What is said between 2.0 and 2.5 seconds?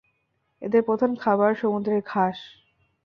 ঘাস।